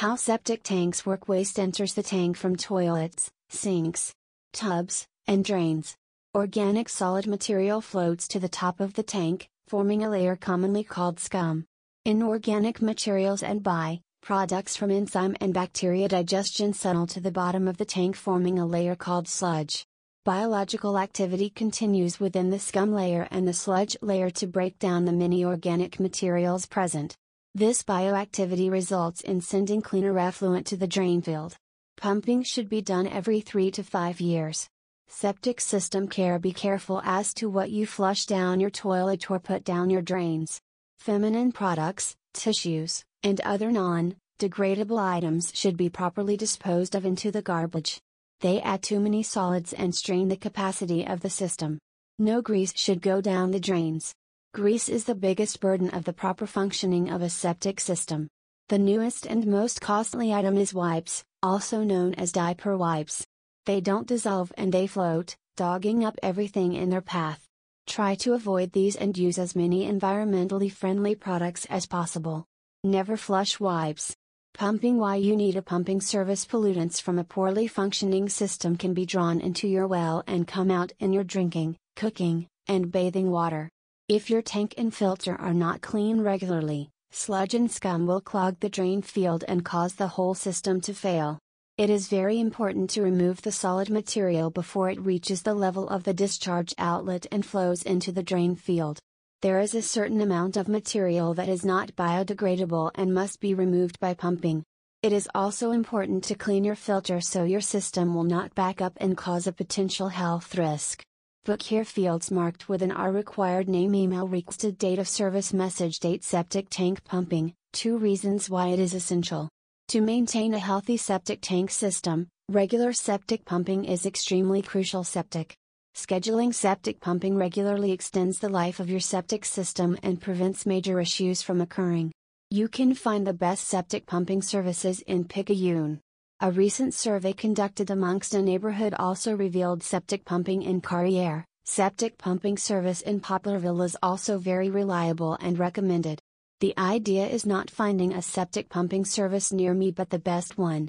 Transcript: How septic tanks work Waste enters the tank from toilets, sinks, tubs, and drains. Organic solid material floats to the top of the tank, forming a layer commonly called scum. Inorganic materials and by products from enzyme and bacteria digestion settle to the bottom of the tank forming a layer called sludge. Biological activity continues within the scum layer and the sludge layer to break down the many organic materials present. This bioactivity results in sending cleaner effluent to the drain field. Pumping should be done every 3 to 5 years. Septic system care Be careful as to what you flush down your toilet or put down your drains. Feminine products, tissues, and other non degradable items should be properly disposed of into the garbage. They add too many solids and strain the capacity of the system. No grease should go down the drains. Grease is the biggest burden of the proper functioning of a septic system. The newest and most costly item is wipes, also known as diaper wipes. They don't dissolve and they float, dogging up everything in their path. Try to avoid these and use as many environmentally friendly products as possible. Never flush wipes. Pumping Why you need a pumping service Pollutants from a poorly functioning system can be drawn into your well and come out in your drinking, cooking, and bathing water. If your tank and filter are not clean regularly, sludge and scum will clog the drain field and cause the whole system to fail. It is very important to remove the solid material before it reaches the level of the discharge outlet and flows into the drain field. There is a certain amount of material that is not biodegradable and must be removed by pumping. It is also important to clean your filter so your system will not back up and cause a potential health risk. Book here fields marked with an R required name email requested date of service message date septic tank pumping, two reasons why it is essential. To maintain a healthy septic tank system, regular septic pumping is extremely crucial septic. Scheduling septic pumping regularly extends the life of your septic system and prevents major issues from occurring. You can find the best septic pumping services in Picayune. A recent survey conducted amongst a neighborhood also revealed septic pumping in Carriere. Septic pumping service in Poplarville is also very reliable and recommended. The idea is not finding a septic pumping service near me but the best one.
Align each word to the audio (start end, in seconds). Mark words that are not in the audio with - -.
How 0.00 0.16
septic 0.16 0.62
tanks 0.62 1.04
work 1.04 1.28
Waste 1.28 1.58
enters 1.58 1.92
the 1.92 2.02
tank 2.02 2.38
from 2.38 2.56
toilets, 2.56 3.30
sinks, 3.50 4.14
tubs, 4.54 5.06
and 5.26 5.44
drains. 5.44 5.94
Organic 6.34 6.88
solid 6.88 7.26
material 7.26 7.82
floats 7.82 8.26
to 8.28 8.40
the 8.40 8.48
top 8.48 8.80
of 8.80 8.94
the 8.94 9.02
tank, 9.02 9.50
forming 9.68 10.02
a 10.02 10.08
layer 10.08 10.36
commonly 10.36 10.84
called 10.84 11.20
scum. 11.20 11.66
Inorganic 12.06 12.80
materials 12.80 13.42
and 13.42 13.62
by 13.62 14.00
products 14.22 14.74
from 14.74 14.90
enzyme 14.90 15.36
and 15.38 15.52
bacteria 15.52 16.08
digestion 16.08 16.72
settle 16.72 17.06
to 17.08 17.20
the 17.20 17.30
bottom 17.30 17.68
of 17.68 17.76
the 17.76 17.84
tank 17.84 18.16
forming 18.16 18.58
a 18.58 18.64
layer 18.64 18.96
called 18.96 19.28
sludge. 19.28 19.84
Biological 20.24 20.98
activity 20.98 21.50
continues 21.50 22.18
within 22.18 22.48
the 22.48 22.58
scum 22.58 22.90
layer 22.90 23.28
and 23.30 23.46
the 23.46 23.52
sludge 23.52 23.98
layer 24.00 24.30
to 24.30 24.46
break 24.46 24.78
down 24.78 25.04
the 25.04 25.12
many 25.12 25.44
organic 25.44 26.00
materials 26.00 26.64
present. 26.64 27.18
This 27.54 27.82
bioactivity 27.82 28.70
results 28.70 29.22
in 29.22 29.40
sending 29.40 29.82
cleaner 29.82 30.16
effluent 30.20 30.68
to 30.68 30.76
the 30.76 30.86
drain 30.86 31.20
field. 31.20 31.56
Pumping 31.96 32.44
should 32.44 32.68
be 32.68 32.80
done 32.80 33.08
every 33.08 33.40
3 33.40 33.72
to 33.72 33.82
5 33.82 34.20
years. 34.20 34.68
Septic 35.08 35.60
system 35.60 36.06
care 36.06 36.38
Be 36.38 36.52
careful 36.52 37.02
as 37.04 37.34
to 37.34 37.50
what 37.50 37.72
you 37.72 37.86
flush 37.86 38.24
down 38.24 38.60
your 38.60 38.70
toilet 38.70 39.28
or 39.32 39.40
put 39.40 39.64
down 39.64 39.90
your 39.90 40.00
drains. 40.00 40.60
Feminine 41.00 41.50
products, 41.50 42.14
tissues, 42.34 43.02
and 43.24 43.40
other 43.40 43.72
non 43.72 44.14
degradable 44.38 45.00
items 45.00 45.50
should 45.52 45.76
be 45.76 45.90
properly 45.90 46.36
disposed 46.36 46.94
of 46.94 47.04
into 47.04 47.32
the 47.32 47.42
garbage. 47.42 48.00
They 48.42 48.60
add 48.60 48.80
too 48.80 49.00
many 49.00 49.24
solids 49.24 49.72
and 49.72 49.92
strain 49.92 50.28
the 50.28 50.36
capacity 50.36 51.04
of 51.04 51.18
the 51.18 51.30
system. 51.30 51.80
No 52.16 52.42
grease 52.42 52.72
should 52.76 53.02
go 53.02 53.20
down 53.20 53.50
the 53.50 53.58
drains. 53.58 54.14
Grease 54.52 54.88
is 54.88 55.04
the 55.04 55.14
biggest 55.14 55.60
burden 55.60 55.90
of 55.90 56.02
the 56.02 56.12
proper 56.12 56.44
functioning 56.44 57.08
of 57.08 57.22
a 57.22 57.30
septic 57.30 57.78
system. 57.78 58.28
The 58.68 58.80
newest 58.80 59.24
and 59.24 59.46
most 59.46 59.80
costly 59.80 60.34
item 60.34 60.56
is 60.56 60.74
wipes, 60.74 61.22
also 61.40 61.84
known 61.84 62.14
as 62.14 62.32
diaper 62.32 62.76
wipes. 62.76 63.24
They 63.64 63.80
don't 63.80 64.08
dissolve 64.08 64.52
and 64.58 64.72
they 64.72 64.88
float, 64.88 65.36
dogging 65.56 66.04
up 66.04 66.18
everything 66.20 66.72
in 66.72 66.90
their 66.90 67.00
path. 67.00 67.46
Try 67.86 68.16
to 68.16 68.32
avoid 68.32 68.72
these 68.72 68.96
and 68.96 69.16
use 69.16 69.38
as 69.38 69.54
many 69.54 69.88
environmentally 69.88 70.72
friendly 70.72 71.14
products 71.14 71.64
as 71.66 71.86
possible. 71.86 72.44
Never 72.82 73.16
flush 73.16 73.60
wipes. 73.60 74.16
Pumping 74.54 74.98
Why 74.98 75.14
you 75.14 75.36
need 75.36 75.54
a 75.54 75.62
pumping 75.62 76.00
service 76.00 76.44
Pollutants 76.44 77.00
from 77.00 77.20
a 77.20 77.24
poorly 77.24 77.68
functioning 77.68 78.28
system 78.28 78.76
can 78.76 78.94
be 78.94 79.06
drawn 79.06 79.40
into 79.40 79.68
your 79.68 79.86
well 79.86 80.24
and 80.26 80.44
come 80.44 80.72
out 80.72 80.90
in 80.98 81.12
your 81.12 81.22
drinking, 81.22 81.76
cooking, 81.94 82.48
and 82.66 82.90
bathing 82.90 83.30
water. 83.30 83.70
If 84.10 84.28
your 84.28 84.42
tank 84.42 84.74
and 84.76 84.92
filter 84.92 85.36
are 85.36 85.54
not 85.54 85.82
clean 85.82 86.20
regularly, 86.20 86.90
sludge 87.12 87.54
and 87.54 87.70
scum 87.70 88.08
will 88.08 88.20
clog 88.20 88.58
the 88.58 88.68
drain 88.68 89.02
field 89.02 89.44
and 89.46 89.64
cause 89.64 89.94
the 89.94 90.08
whole 90.08 90.34
system 90.34 90.80
to 90.80 90.92
fail. 90.92 91.38
It 91.78 91.90
is 91.90 92.08
very 92.08 92.40
important 92.40 92.90
to 92.90 93.02
remove 93.02 93.40
the 93.40 93.52
solid 93.52 93.88
material 93.88 94.50
before 94.50 94.90
it 94.90 95.00
reaches 95.00 95.42
the 95.42 95.54
level 95.54 95.88
of 95.88 96.02
the 96.02 96.12
discharge 96.12 96.74
outlet 96.76 97.26
and 97.30 97.46
flows 97.46 97.84
into 97.84 98.10
the 98.10 98.24
drain 98.24 98.56
field. 98.56 98.98
There 99.42 99.60
is 99.60 99.76
a 99.76 99.80
certain 99.80 100.20
amount 100.20 100.56
of 100.56 100.66
material 100.66 101.32
that 101.34 101.48
is 101.48 101.64
not 101.64 101.94
biodegradable 101.94 102.90
and 102.96 103.14
must 103.14 103.38
be 103.38 103.54
removed 103.54 104.00
by 104.00 104.14
pumping. 104.14 104.64
It 105.04 105.12
is 105.12 105.28
also 105.36 105.70
important 105.70 106.24
to 106.24 106.34
clean 106.34 106.64
your 106.64 106.74
filter 106.74 107.20
so 107.20 107.44
your 107.44 107.60
system 107.60 108.12
will 108.16 108.24
not 108.24 108.56
back 108.56 108.80
up 108.80 108.94
and 108.96 109.16
cause 109.16 109.46
a 109.46 109.52
potential 109.52 110.08
health 110.08 110.58
risk. 110.58 111.04
Book 111.50 111.62
here 111.62 111.84
fields 111.84 112.30
marked 112.30 112.68
with 112.68 112.80
an 112.80 112.92
R 112.92 113.10
required 113.10 113.68
name 113.68 113.92
email 113.92 114.28
requested 114.28 114.78
date 114.78 115.00
of 115.00 115.08
service 115.08 115.52
message 115.52 115.98
date 115.98 116.22
septic 116.22 116.68
tank 116.70 117.02
pumping, 117.02 117.54
two 117.72 117.98
reasons 117.98 118.48
why 118.48 118.68
it 118.68 118.78
is 118.78 118.94
essential. 118.94 119.48
To 119.88 120.00
maintain 120.00 120.54
a 120.54 120.60
healthy 120.60 120.96
septic 120.96 121.40
tank 121.42 121.72
system, 121.72 122.28
regular 122.48 122.92
septic 122.92 123.44
pumping 123.44 123.84
is 123.84 124.06
extremely 124.06 124.62
crucial 124.62 125.02
septic. 125.02 125.56
Scheduling 125.96 126.54
septic 126.54 127.00
pumping 127.00 127.34
regularly 127.34 127.90
extends 127.90 128.38
the 128.38 128.48
life 128.48 128.78
of 128.78 128.88
your 128.88 129.00
septic 129.00 129.44
system 129.44 129.98
and 130.04 130.20
prevents 130.20 130.66
major 130.66 131.00
issues 131.00 131.42
from 131.42 131.60
occurring. 131.60 132.12
You 132.52 132.68
can 132.68 132.94
find 132.94 133.26
the 133.26 133.32
best 133.32 133.66
septic 133.66 134.06
pumping 134.06 134.42
services 134.42 135.00
in 135.00 135.24
Picayune. 135.24 135.98
A 136.42 136.50
recent 136.50 136.94
survey 136.94 137.34
conducted 137.34 137.90
amongst 137.90 138.32
a 138.32 138.40
neighborhood 138.40 138.94
also 138.94 139.36
revealed 139.36 139.82
septic 139.82 140.24
pumping 140.24 140.62
in 140.62 140.80
Carriere. 140.80 141.44
Septic 141.64 142.16
pumping 142.16 142.56
service 142.56 143.02
in 143.02 143.20
Poplarville 143.20 143.84
is 143.84 143.94
also 144.02 144.38
very 144.38 144.70
reliable 144.70 145.36
and 145.42 145.58
recommended. 145.58 146.18
The 146.60 146.72
idea 146.78 147.26
is 147.26 147.44
not 147.44 147.68
finding 147.68 148.14
a 148.14 148.22
septic 148.22 148.70
pumping 148.70 149.04
service 149.04 149.52
near 149.52 149.74
me 149.74 149.90
but 149.90 150.08
the 150.08 150.18
best 150.18 150.56
one. 150.56 150.88